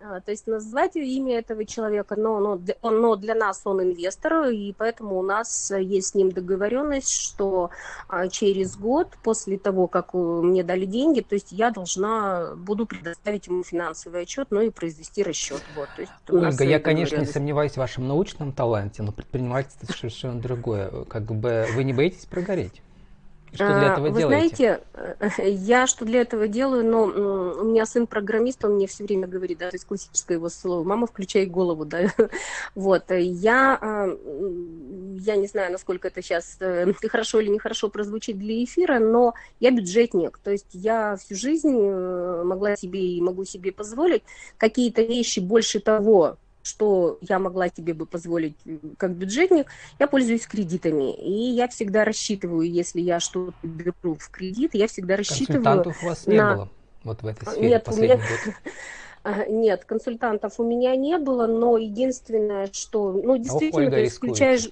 А, 0.00 0.20
то 0.20 0.30
есть 0.30 0.46
назвать 0.46 0.96
имя 0.96 1.38
этого 1.38 1.64
человека, 1.64 2.16
но, 2.16 2.38
но, 2.40 2.60
но 2.82 3.16
для 3.16 3.34
нас 3.34 3.62
он 3.64 3.82
инвестор, 3.82 4.46
и 4.48 4.72
поэтому 4.76 5.18
у 5.18 5.22
нас 5.22 5.72
есть 5.78 6.08
с 6.08 6.14
ним 6.14 6.30
договоренность, 6.30 7.12
что 7.12 7.70
а, 8.08 8.28
через 8.28 8.76
год 8.76 9.08
после 9.22 9.58
того, 9.58 9.86
как 9.86 10.14
мне 10.14 10.62
дали 10.62 10.84
деньги, 10.84 11.20
то 11.20 11.34
есть 11.34 11.52
я 11.52 11.70
должна 11.70 12.35
буду 12.56 12.86
предоставить 12.86 13.46
ему 13.46 13.62
финансовый 13.62 14.22
отчет, 14.22 14.48
ну 14.50 14.60
и 14.60 14.70
произвести 14.70 15.22
расчет. 15.22 15.62
Вот, 15.74 15.88
то 15.94 16.02
есть 16.02 16.12
Ольга, 16.28 16.64
я, 16.64 16.80
конечно, 16.80 17.16
не 17.16 17.26
сомневаюсь 17.26 17.72
в 17.72 17.76
вашем 17.78 18.06
научном 18.08 18.52
таланте, 18.52 19.02
но 19.02 19.12
предпринимательство 19.12 19.86
совершенно 19.92 20.40
другое. 20.40 21.04
Как 21.04 21.24
бы 21.24 21.66
вы 21.72 21.84
не 21.84 21.92
боитесь 21.92 22.26
прогореть? 22.26 22.82
Что 23.52 23.78
для 23.78 23.92
этого 23.92 24.08
Вы 24.10 24.18
делаете? 24.18 24.80
знаете, 24.92 25.52
я 25.64 25.86
что 25.86 26.04
для 26.04 26.22
этого 26.22 26.48
делаю, 26.48 26.84
но 26.84 27.04
у 27.04 27.64
меня 27.64 27.86
сын 27.86 28.06
программист, 28.06 28.64
он 28.64 28.74
мне 28.74 28.86
все 28.86 29.04
время 29.04 29.26
говорит, 29.26 29.58
да, 29.58 29.70
то 29.70 29.76
есть 29.76 29.86
классическое 29.86 30.36
его 30.36 30.48
слово, 30.48 30.84
мама, 30.84 31.06
включай 31.06 31.46
голову, 31.46 31.84
да, 31.86 32.10
вот, 32.74 33.04
я, 33.10 33.78
а, 33.80 34.08
я 35.20 35.36
не 35.36 35.46
знаю, 35.46 35.72
насколько 35.72 36.08
это 36.08 36.22
сейчас 36.22 36.56
э, 36.60 36.92
хорошо 37.08 37.40
или 37.40 37.48
нехорошо 37.48 37.88
прозвучит 37.88 38.38
для 38.38 38.62
эфира, 38.62 38.98
но 38.98 39.34
я 39.60 39.70
бюджетник, 39.70 40.38
то 40.38 40.50
есть 40.50 40.70
я 40.72 41.16
всю 41.16 41.34
жизнь 41.34 41.78
э, 41.78 42.42
могла 42.44 42.76
себе 42.76 43.00
и 43.00 43.20
могу 43.20 43.44
себе 43.44 43.72
позволить 43.72 44.22
какие-то 44.58 45.02
вещи 45.02 45.40
больше 45.40 45.80
того, 45.80 46.36
что 46.66 47.18
я 47.20 47.38
могла 47.38 47.68
себе 47.68 47.94
бы 47.94 48.06
позволить 48.06 48.56
как 48.98 49.12
бюджетник, 49.12 49.66
я 49.98 50.06
пользуюсь 50.06 50.46
кредитами. 50.46 51.14
И 51.14 51.50
я 51.50 51.68
всегда 51.68 52.04
рассчитываю, 52.04 52.68
если 52.68 53.00
я 53.00 53.20
что-то 53.20 53.54
беру 53.62 54.16
в 54.16 54.30
кредит, 54.30 54.74
я 54.74 54.88
всегда 54.88 55.16
рассчитываю... 55.16 55.62
Консультантов 55.62 56.02
у 56.02 56.06
вас 56.06 56.26
не 56.26 56.36
на... 56.36 56.54
было 56.54 56.68
вот 57.04 57.22
в 57.22 57.26
этой 57.26 57.46
сфере 57.46 57.68
Нет, 57.68 57.84
последний 57.84 58.16
меня... 58.16 58.24
год? 58.44 59.48
Нет, 59.48 59.84
консультантов 59.84 60.58
у 60.58 60.64
меня 60.64 60.94
не 60.96 61.18
было, 61.18 61.46
но 61.46 61.78
единственное, 61.78 62.68
что, 62.72 63.12
ну, 63.12 63.36
действительно, 63.36 63.86
Ох, 63.86 63.92
Ольга, 63.92 63.96
ты 63.96 64.06
исключаешь... 64.06 64.70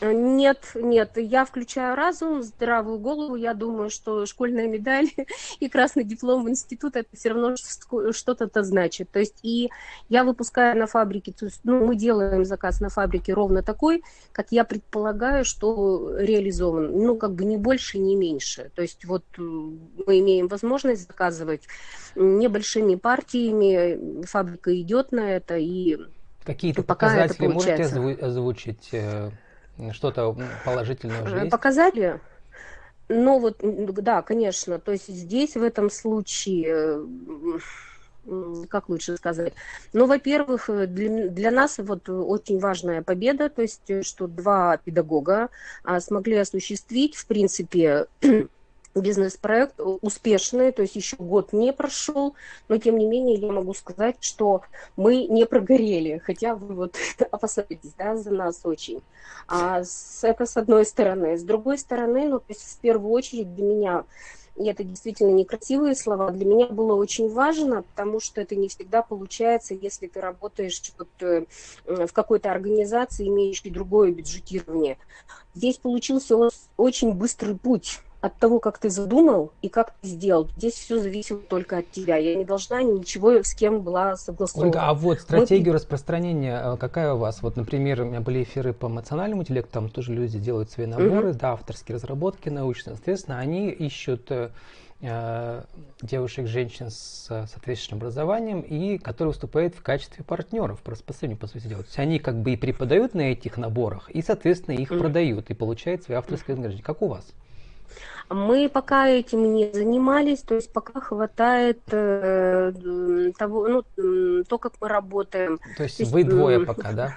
Нет, 0.00 0.70
нет, 0.74 1.12
я 1.16 1.44
включаю 1.44 1.94
разум, 1.94 2.42
здравую 2.42 2.98
голову, 2.98 3.36
я 3.36 3.52
думаю, 3.54 3.90
что 3.90 4.24
школьная 4.24 4.66
медаль 4.66 5.10
и 5.60 5.68
красный 5.68 6.04
диплом 6.04 6.44
в 6.44 6.48
институт 6.48 6.96
это 6.96 7.08
все 7.14 7.30
равно 7.30 7.54
что-то 7.56 8.62
значит. 8.62 9.10
То 9.10 9.18
есть 9.18 9.38
и 9.42 9.70
я 10.08 10.24
выпускаю 10.24 10.78
на 10.78 10.86
фабрике, 10.86 11.32
то 11.32 11.46
есть, 11.46 11.60
ну, 11.64 11.86
мы 11.86 11.96
делаем 11.96 12.44
заказ 12.44 12.80
на 12.80 12.88
фабрике 12.88 13.34
ровно 13.34 13.62
такой, 13.62 14.02
как 14.32 14.48
я 14.50 14.64
предполагаю, 14.64 15.44
что 15.44 16.16
реализован. 16.18 16.92
Ну, 16.92 17.16
как 17.16 17.34
бы 17.34 17.44
не 17.44 17.56
больше, 17.56 17.98
не 17.98 18.16
меньше. 18.16 18.70
То 18.74 18.82
есть 18.82 19.04
вот 19.04 19.24
мы 19.36 20.20
имеем 20.20 20.48
возможность 20.48 21.06
заказывать 21.06 21.62
небольшими 22.14 22.94
партиями, 22.94 24.24
фабрика 24.24 24.78
идет 24.80 25.12
на 25.12 25.30
это 25.30 25.56
и 25.56 25.98
Какие-то 26.44 26.82
показатели 26.82 27.46
можете 27.46 27.84
озвучить? 27.84 28.90
Э, 29.78 29.92
что-то 29.92 30.36
положительное 30.64 31.22
уже 31.22 31.38
есть? 31.38 31.50
Показали? 31.50 32.20
Ну 33.08 33.38
вот, 33.38 33.58
да, 33.60 34.22
конечно. 34.22 34.78
То 34.78 34.92
есть 34.92 35.08
здесь 35.08 35.56
в 35.56 35.62
этом 35.62 35.90
случае 35.90 37.06
как 38.68 38.88
лучше 38.88 39.16
сказать. 39.16 39.54
Ну, 39.92 40.06
во-первых, 40.06 40.68
для, 40.68 41.28
для 41.28 41.50
нас 41.50 41.78
вот 41.78 42.08
очень 42.08 42.58
важная 42.58 43.02
победа, 43.02 43.48
то 43.48 43.62
есть 43.62 44.06
что 44.06 44.26
два 44.26 44.76
педагога 44.76 45.48
а, 45.84 46.00
смогли 46.00 46.36
осуществить, 46.36 47.16
в 47.16 47.26
принципе, 47.26 48.06
бизнес-проект 48.94 49.78
успешный, 49.78 50.72
то 50.72 50.82
есть 50.82 50.96
еще 50.96 51.16
год 51.16 51.52
не 51.52 51.72
прошел, 51.72 52.34
но 52.68 52.78
тем 52.78 52.98
не 52.98 53.06
менее 53.06 53.36
я 53.36 53.52
могу 53.52 53.74
сказать, 53.74 54.16
что 54.20 54.62
мы 54.96 55.26
не 55.26 55.46
прогорели, 55.46 56.18
хотя 56.18 56.54
вы 56.54 56.74
вот 56.74 56.96
опасаетесь, 57.30 57.94
да, 57.96 58.16
за 58.16 58.30
нас 58.32 58.60
очень. 58.64 59.02
А 59.46 59.84
с, 59.84 60.20
это 60.22 60.46
с 60.46 60.56
одной 60.56 60.84
стороны. 60.84 61.36
С 61.36 61.42
другой 61.42 61.78
стороны, 61.78 62.28
ну, 62.28 62.38
то 62.38 62.46
есть 62.48 62.62
в 62.62 62.78
первую 62.78 63.12
очередь 63.12 63.54
для 63.54 63.64
меня 63.64 64.04
и 64.56 64.66
это 64.66 64.84
действительно 64.84 65.30
некрасивые 65.30 65.94
слова, 65.94 66.30
для 66.30 66.44
меня 66.44 66.66
было 66.66 66.94
очень 66.94 67.32
важно, 67.32 67.82
потому 67.82 68.20
что 68.20 68.42
это 68.42 68.56
не 68.56 68.68
всегда 68.68 69.00
получается, 69.00 69.74
если 69.74 70.06
ты 70.06 70.20
работаешь 70.20 70.82
вот, 70.98 71.08
э, 71.20 71.46
в 71.86 72.12
какой-то 72.12 72.50
организации, 72.50 73.28
имеющей 73.28 73.70
другое 73.70 74.10
бюджетирование. 74.12 74.98
Здесь 75.54 75.78
получился 75.78 76.36
очень 76.76 77.14
быстрый 77.14 77.56
путь 77.56 78.00
от 78.20 78.36
того, 78.36 78.60
как 78.60 78.78
ты 78.78 78.90
задумал 78.90 79.52
и 79.62 79.68
как 79.68 79.94
ты 80.00 80.08
сделал. 80.08 80.48
Здесь 80.56 80.74
все 80.74 81.00
зависит 81.00 81.48
только 81.48 81.78
от 81.78 81.90
тебя. 81.90 82.16
Я 82.16 82.34
не 82.34 82.44
должна 82.44 82.82
ничего 82.82 83.42
с 83.42 83.54
кем 83.54 83.80
была 83.80 84.16
согласована. 84.16 84.68
Ольга, 84.68 84.82
а 84.82 84.94
вот 84.94 85.20
стратегия 85.20 85.70
Мы... 85.70 85.76
распространения 85.76 86.60
э, 86.62 86.76
какая 86.76 87.14
у 87.14 87.18
вас? 87.18 87.42
Вот, 87.42 87.56
например, 87.56 88.02
у 88.02 88.04
меня 88.04 88.20
были 88.20 88.42
эфиры 88.42 88.74
по 88.74 88.86
эмоциональному 88.86 89.42
интеллекту, 89.42 89.72
там 89.72 89.88
тоже 89.88 90.12
люди 90.12 90.38
делают 90.38 90.70
свои 90.70 90.86
наборы, 90.86 91.30
угу. 91.30 91.38
да, 91.38 91.52
авторские 91.52 91.94
разработки 91.94 92.50
научные. 92.50 92.96
Соответственно, 92.96 93.38
они 93.38 93.70
ищут 93.70 94.30
э, 94.30 94.50
э 95.00 95.62
девушек, 96.02 96.46
женщин 96.46 96.90
с 96.90 97.26
соответствующим 97.26 97.96
образованием 97.96 98.60
и 98.60 98.98
которые 98.98 99.32
выступают 99.32 99.74
в 99.74 99.82
качестве 99.82 100.24
партнеров 100.24 100.80
по 100.80 100.90
распространению, 100.90 101.38
по 101.38 101.46
сути 101.46 101.68
дела. 101.68 101.82
То 101.82 101.88
есть 101.88 101.98
они 101.98 102.18
как 102.18 102.36
бы 102.36 102.52
и 102.52 102.56
преподают 102.56 103.14
на 103.14 103.22
этих 103.22 103.56
наборах, 103.56 104.10
и, 104.10 104.20
соответственно, 104.20 104.74
их 104.74 104.90
mm 104.90 104.98
продают 104.98 105.48
и 105.48 105.54
получают 105.54 106.02
свои 106.02 106.18
авторские 106.18 106.54
вознаграждения. 106.54 106.84
Как 106.84 107.00
у 107.00 107.08
вас? 107.08 107.24
Мы 108.30 108.68
пока 108.68 109.08
этим 109.08 109.52
не 109.54 109.72
занимались, 109.72 110.40
то 110.42 110.54
есть 110.54 110.72
пока 110.72 111.00
хватает 111.00 111.80
э, 111.90 112.72
того, 113.36 113.68
ну, 113.68 114.44
то, 114.44 114.58
как 114.58 114.74
мы 114.80 114.88
работаем. 114.88 115.58
То 115.76 115.82
есть, 115.82 115.96
то 115.96 116.02
есть 116.04 116.12
вы 116.12 116.22
двое 116.22 116.60
пока, 116.64 116.92
да? 116.92 117.16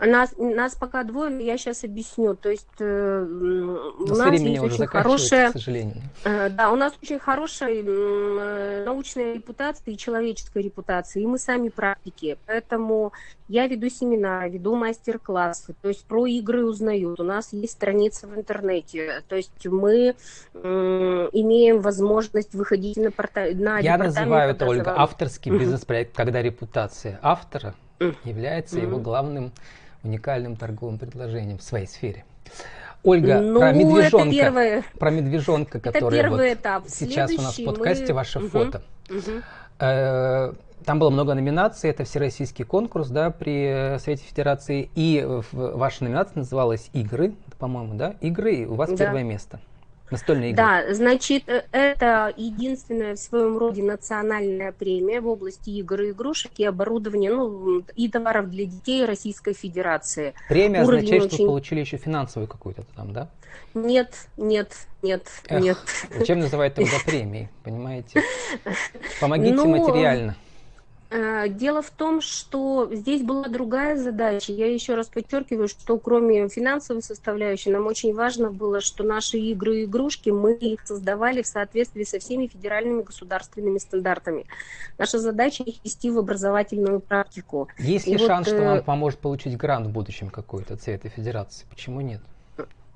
Нас, 0.00 0.34
нас 0.38 0.74
пока 0.74 1.04
двое, 1.04 1.44
я 1.44 1.58
сейчас 1.58 1.84
объясню. 1.84 2.34
То 2.34 2.50
есть 2.50 2.66
э, 2.78 3.22
у 3.22 4.14
нас 4.14 4.32
есть 4.32 4.60
очень 4.60 4.86
хорошая, 4.86 5.50
к 5.50 5.52
сожалению. 5.52 5.96
Э, 6.24 6.48
да, 6.48 6.70
у 6.72 6.76
нас 6.76 6.94
очень 7.02 7.18
хорошая 7.18 7.82
э, 7.84 8.84
научная 8.84 9.34
репутация 9.34 9.92
и 9.92 9.98
человеческая 9.98 10.62
репутация, 10.62 11.22
и 11.22 11.26
мы 11.26 11.38
сами 11.38 11.68
практики. 11.68 12.38
Поэтому 12.46 13.12
я 13.48 13.66
веду 13.66 13.90
семинары, 13.90 14.48
веду 14.48 14.74
мастер-классы, 14.74 15.74
то 15.82 15.88
есть 15.88 16.06
про 16.06 16.24
игры 16.24 16.64
узнают. 16.64 17.20
У 17.20 17.24
нас 17.24 17.52
есть 17.52 17.74
страница 17.74 18.26
в 18.26 18.34
интернете, 18.34 19.22
то 19.28 19.36
есть 19.36 19.66
мы 19.66 20.14
э, 20.54 21.28
имеем 21.32 21.80
возможность 21.80 22.54
выходить 22.54 22.96
на, 22.96 23.10
порта... 23.10 23.50
на 23.54 23.80
Я 23.80 23.98
называю 23.98 24.52
это, 24.52 24.64
Ольга, 24.66 24.94
авторский 24.96 25.50
бизнес-проект, 25.50 26.16
когда 26.16 26.40
репутация 26.40 27.18
автора 27.22 27.74
является 28.24 28.78
его 28.78 28.98
главным 28.98 29.52
уникальным 30.02 30.56
торговым 30.56 30.98
предложением 30.98 31.58
в 31.58 31.62
своей 31.62 31.86
сфере. 31.86 32.24
Ольга, 33.02 33.40
ну, 33.40 33.60
про 33.60 33.72
медвежонка, 33.72 34.30
первое... 34.30 34.84
про 34.98 35.10
медвежонка, 35.10 35.80
который 35.80 36.28
вот 36.28 36.40
этап. 36.40 36.84
сейчас 36.86 37.32
у 37.32 37.40
нас 37.40 37.58
в 37.58 37.64
подкасте 37.64 38.08
мы... 38.08 38.14
ваше 38.14 38.38
угу. 38.40 38.48
фото. 38.48 38.82
Угу. 39.08 40.56
Там 40.84 40.98
было 40.98 41.10
много 41.10 41.34
номинаций, 41.34 41.90
это 41.90 42.04
всероссийский 42.04 42.64
конкурс, 42.64 43.08
да, 43.08 43.30
при 43.30 43.98
Совете 43.98 44.24
Федерации, 44.24 44.90
и 44.94 45.26
ваша 45.52 46.04
номинация 46.04 46.38
называлась 46.38 46.90
«Игры», 46.94 47.34
по-моему, 47.58 47.94
да, 47.94 48.14
«Игры», 48.20 48.54
и 48.54 48.64
у 48.64 48.74
вас 48.74 48.90
да. 48.90 48.96
первое 48.96 49.22
место. 49.22 49.60
Настольные 50.10 50.50
игры. 50.50 50.56
Да, 50.56 50.94
значит, 50.94 51.44
э, 51.48 51.62
это 51.70 52.32
единственная 52.36 53.14
в 53.14 53.18
своем 53.18 53.56
роде 53.58 53.82
национальная 53.82 54.72
премия 54.72 55.20
в 55.20 55.28
области 55.28 55.70
игр 55.70 56.00
и 56.02 56.10
игрушек 56.10 56.52
и 56.58 56.64
оборудования, 56.64 57.30
ну, 57.30 57.84
и 57.94 58.08
товаров 58.08 58.50
для 58.50 58.64
детей 58.64 59.04
Российской 59.04 59.54
Федерации. 59.54 60.34
Премия 60.48 60.82
Уровень 60.82 61.04
означает, 61.04 61.22
очень... 61.24 61.34
что 61.34 61.42
вы 61.44 61.48
получили 61.48 61.80
еще 61.80 61.96
финансовую 61.96 62.48
какую-то 62.48 62.84
там, 62.96 63.12
да? 63.12 63.28
Нет, 63.74 64.14
нет, 64.36 64.72
нет, 65.02 65.26
Эх, 65.48 65.62
нет. 65.62 65.78
Зачем 66.16 66.40
называют 66.40 66.74
тогда 66.74 66.96
премией, 67.06 67.48
понимаете? 67.62 68.22
Помогите 69.20 69.54
ну, 69.54 69.66
материально. 69.66 70.36
Э, 71.10 71.48
дело 71.48 71.82
в 71.82 71.90
том, 71.90 72.20
что 72.20 72.88
здесь 72.92 73.22
была 73.22 73.48
другая 73.48 73.96
задача. 73.96 74.52
Я 74.52 74.72
еще 74.72 74.94
раз 74.94 75.08
подчеркиваю, 75.08 75.66
что 75.66 75.98
кроме 75.98 76.48
финансовой 76.48 77.02
составляющей, 77.02 77.70
нам 77.70 77.86
очень 77.88 78.14
важно 78.14 78.50
было, 78.50 78.80
что 78.80 79.02
наши 79.02 79.36
игры 79.38 79.80
и 79.80 79.84
игрушки, 79.84 80.30
мы 80.30 80.54
их 80.54 80.86
создавали 80.86 81.42
в 81.42 81.48
соответствии 81.48 82.04
со 82.04 82.20
всеми 82.20 82.46
федеральными 82.46 83.02
государственными 83.02 83.78
стандартами. 83.78 84.46
Наша 84.98 85.18
задача 85.18 85.64
их 85.64 85.84
вести 85.84 86.10
в 86.10 86.18
образовательную 86.18 87.00
практику. 87.00 87.68
Есть 87.78 88.06
ли 88.06 88.14
и 88.14 88.18
шанс, 88.18 88.46
вот, 88.46 88.54
что 88.54 88.64
вам 88.64 88.84
поможет 88.84 89.18
получить 89.18 89.56
грант 89.56 89.88
в 89.88 89.90
будущем 89.90 90.30
какой-то 90.30 90.74
от 90.74 90.82
Совета 90.82 91.08
Федерации? 91.08 91.66
Почему 91.68 92.00
нет? 92.02 92.20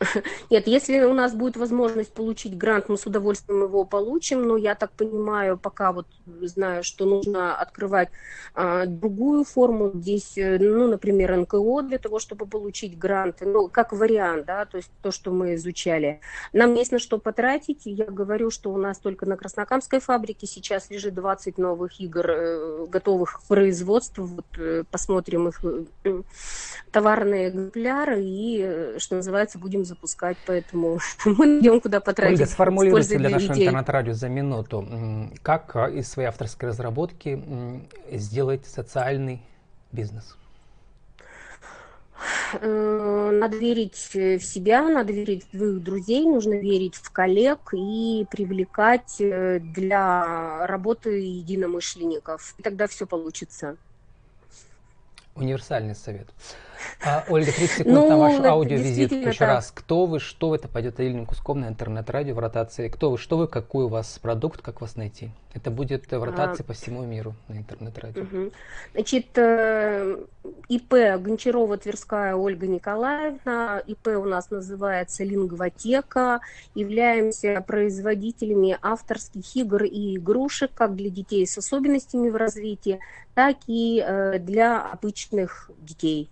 Нет, 0.50 0.66
если 0.66 1.00
у 1.00 1.14
нас 1.14 1.34
будет 1.34 1.56
возможность 1.56 2.12
получить 2.12 2.56
грант, 2.56 2.88
мы 2.88 2.96
с 2.96 3.06
удовольствием 3.06 3.62
его 3.62 3.84
получим, 3.84 4.42
но 4.42 4.56
я 4.56 4.74
так 4.74 4.92
понимаю, 4.92 5.58
пока 5.58 5.92
вот 5.92 6.06
знаю, 6.42 6.82
что 6.82 7.04
нужно 7.04 7.56
открывать 7.56 8.08
а, 8.54 8.86
другую 8.86 9.44
форму, 9.44 9.90
здесь, 9.94 10.36
э, 10.36 10.58
ну, 10.58 10.88
например, 10.88 11.36
НКО 11.36 11.82
для 11.82 11.98
того, 11.98 12.18
чтобы 12.18 12.46
получить 12.46 12.98
грант, 12.98 13.38
ну, 13.40 13.68
как 13.68 13.92
вариант, 13.92 14.46
да, 14.46 14.64
то 14.64 14.76
есть 14.76 14.90
то, 15.02 15.10
что 15.10 15.30
мы 15.30 15.54
изучали. 15.54 16.20
Нам 16.52 16.74
есть 16.74 16.92
на 16.92 16.98
что 16.98 17.18
потратить, 17.18 17.82
я 17.84 18.06
говорю, 18.06 18.50
что 18.50 18.72
у 18.72 18.76
нас 18.76 18.98
только 18.98 19.26
на 19.26 19.36
Краснокамской 19.36 20.00
фабрике 20.00 20.46
сейчас 20.46 20.90
лежит 20.90 21.14
20 21.14 21.58
новых 21.58 22.00
игр, 22.00 22.30
э, 22.30 22.86
готовых 22.86 23.40
к 23.40 23.48
производству, 23.48 24.24
вот, 24.24 24.46
э, 24.58 24.84
посмотрим 24.90 25.48
их 25.48 25.60
товарные 26.92 27.48
экземпляры 27.48 28.22
и, 28.22 28.94
что 28.98 29.16
называется, 29.16 29.58
будем 29.58 29.84
запускать, 29.94 30.36
поэтому 30.46 30.98
мы 31.24 31.46
найдем, 31.46 31.80
куда 31.80 32.00
потратить. 32.00 32.40
Ольга, 32.40 32.50
сформулируйте 32.50 33.18
для, 33.18 33.28
для 33.28 33.38
нашего 33.38 33.54
интернет-радио 33.54 34.12
за 34.12 34.28
минуту, 34.28 34.86
как 35.42 35.76
а, 35.76 35.88
из 35.88 36.08
своей 36.08 36.28
авторской 36.28 36.68
разработки 36.68 37.42
сделать 38.10 38.66
социальный 38.66 39.42
бизнес? 39.92 40.36
Э, 42.60 43.30
надо 43.32 43.56
верить 43.56 43.96
в 44.12 44.40
себя, 44.40 44.88
надо 44.88 45.12
верить 45.12 45.44
в 45.52 45.56
своих 45.56 45.82
друзей, 45.82 46.24
нужно 46.24 46.54
верить 46.54 46.94
в 46.94 47.10
коллег 47.10 47.72
и 47.72 48.26
привлекать 48.30 49.16
э, 49.20 49.58
для 49.60 50.66
работы 50.66 51.10
единомышленников. 51.18 52.54
И 52.58 52.62
тогда 52.62 52.86
все 52.86 53.06
получится. 53.06 53.76
Универсальный 55.34 55.94
совет. 55.94 56.28
А, 57.04 57.24
Ольга, 57.28 57.50
30 57.50 57.78
секунд 57.78 57.94
ну, 57.94 58.08
на 58.08 58.16
ваш 58.16 58.40
аудиовизитку 58.40 59.16
еще 59.16 59.38
так. 59.38 59.48
раз. 59.48 59.72
Кто 59.74 60.06
вы, 60.06 60.20
что 60.20 60.50
вы, 60.50 60.56
это 60.56 60.68
пойдет 60.68 60.98
Елене 61.00 61.26
Куском 61.26 61.60
на 61.60 61.68
интернет-радио 61.68 62.34
в 62.34 62.38
ротации. 62.38 62.88
Кто 62.88 63.10
вы, 63.10 63.18
что 63.18 63.36
вы, 63.36 63.48
какой 63.48 63.84
у 63.84 63.88
вас 63.88 64.18
продукт, 64.18 64.62
как 64.62 64.80
вас 64.80 64.96
найти? 64.96 65.30
Это 65.52 65.70
будет 65.70 66.10
в 66.10 66.22
ротации 66.22 66.62
а, 66.62 66.66
по 66.66 66.72
всему 66.72 67.04
миру 67.04 67.34
на 67.48 67.56
интернет-радио. 67.56 68.22
Угу. 68.22 68.52
Значит, 68.94 69.26
э, 69.36 70.24
ИП 70.68 70.94
Гончарова 71.20 71.76
Тверская 71.76 72.34
Ольга 72.34 72.66
Николаевна. 72.66 73.78
ИП 73.86 74.08
у 74.08 74.24
нас 74.24 74.50
называется 74.50 75.24
Лингвотека. 75.24 76.40
Являемся 76.74 77.64
производителями 77.66 78.78
авторских 78.82 79.56
игр 79.56 79.84
и 79.84 80.16
игрушек, 80.16 80.70
как 80.74 80.96
для 80.96 81.10
детей 81.10 81.46
с 81.46 81.58
особенностями 81.58 82.30
в 82.30 82.36
развитии, 82.36 83.00
так 83.34 83.56
и 83.66 84.02
э, 84.04 84.38
для 84.38 84.80
обычных 84.80 85.70
детей. 85.80 86.28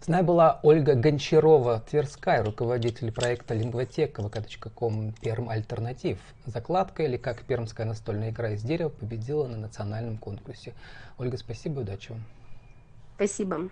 С 0.00 0.08
нами 0.08 0.24
была 0.24 0.60
Ольга 0.62 0.94
Гончарова, 0.94 1.80
Тверская, 1.80 2.44
руководитель 2.44 3.10
проекта 3.10 3.54
Лингвотека 3.54 4.22
vk.com 4.22 5.12
Перм 5.20 5.48
Альтернатив. 5.48 6.18
Закладка 6.44 7.02
или 7.02 7.16
как 7.16 7.42
пермская 7.42 7.86
настольная 7.86 8.30
игра 8.30 8.50
из 8.50 8.62
дерева 8.62 8.90
победила 8.90 9.46
на 9.46 9.56
национальном 9.56 10.18
конкурсе. 10.18 10.74
Ольга, 11.18 11.36
спасибо 11.38 11.80
удачи 11.80 12.12
вам. 12.12 12.22
Спасибо. 13.16 13.70